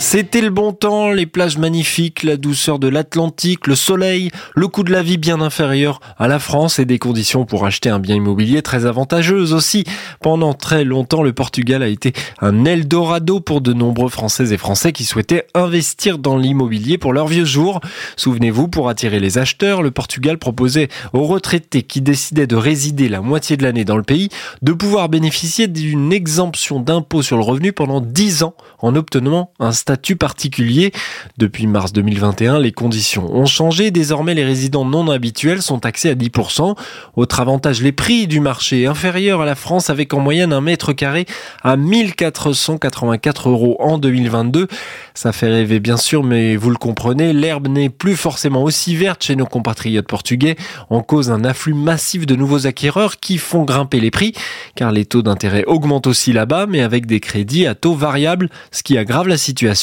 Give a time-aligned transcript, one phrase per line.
[0.00, 4.82] C'était le bon temps, les plages magnifiques, la douceur de l'Atlantique, le soleil, le coût
[4.82, 8.16] de la vie bien inférieur à la France et des conditions pour acheter un bien
[8.16, 9.84] immobilier très avantageuses aussi.
[10.22, 14.92] Pendant très longtemps, le Portugal a été un Eldorado pour de nombreux Français et Français
[14.92, 17.80] qui souhaitaient investir dans l'immobilier pour leurs vieux jours.
[18.16, 23.20] Souvenez-vous, pour attirer les acheteurs, le Portugal proposait aux retraités qui décidaient de résider la
[23.20, 24.30] moitié de l'année dans le pays
[24.62, 29.72] de pouvoir bénéficier d'une exemption d'impôt sur le revenu pendant 10 ans en obtenant un
[29.72, 30.92] statut particulier.
[31.38, 33.90] Depuis mars 2021, les conditions ont changé.
[33.90, 36.76] Désormais, les résidents non habituels sont taxés à 10%.
[37.16, 40.92] Autre avantage, les prix du marché inférieurs à la France avec en moyenne un mètre
[40.92, 41.26] carré
[41.62, 44.68] à 1484 euros en 2022.
[45.14, 49.22] Ça fait rêver bien sûr, mais vous le comprenez, l'herbe n'est plus forcément aussi verte
[49.22, 50.56] chez nos compatriotes portugais
[50.88, 54.32] en cause d'un afflux massif de nouveaux acquéreurs qui font grimper les prix
[54.74, 58.82] car les taux d'intérêt augmentent aussi là-bas mais avec des crédits à taux variables, ce
[58.82, 59.79] qui aggrave la situation.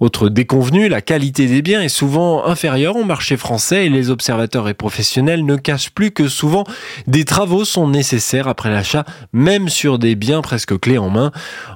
[0.00, 4.68] Autre déconvenu, la qualité des biens est souvent inférieure au marché français et les observateurs
[4.68, 6.64] et professionnels ne cachent plus que souvent
[7.06, 11.32] des travaux sont nécessaires après l'achat, même sur des biens presque clés en main.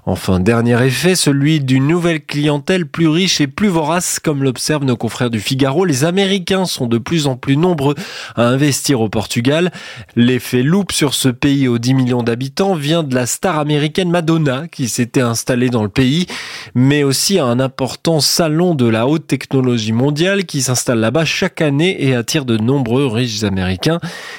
[0.07, 4.97] Enfin, dernier effet, celui d'une nouvelle clientèle plus riche et plus vorace, comme l'observent nos
[4.97, 5.85] confrères du Figaro.
[5.85, 7.95] Les Américains sont de plus en plus nombreux
[8.37, 9.71] à investir au Portugal.
[10.17, 14.69] L'effet loupe sur ce pays aux 10 millions d'habitants vient de la star américaine Madonna
[14.69, 16.27] qui s'était installée dans le pays,
[16.75, 22.05] mais aussi un important salon de la haute technologie mondiale qui s'installe là-bas chaque année
[22.05, 23.99] et attire de nombreux riches américains.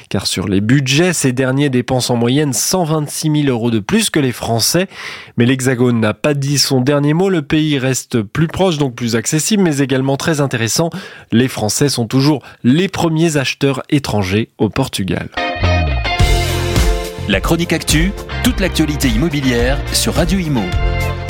[0.10, 4.20] Car sur les budgets, ces derniers dépensent en moyenne 126 000 euros de plus que
[4.20, 4.88] les Français.
[5.38, 7.30] Mais l'Hexagone n'a pas dit son dernier mot.
[7.30, 10.90] Le pays reste plus proche, donc plus accessible, mais également très intéressant.
[11.32, 15.28] Les Français sont toujours les premiers acheteurs étrangers au Portugal.
[17.28, 18.12] La chronique actu,
[18.44, 20.64] toute l'actualité immobilière sur Radio Imo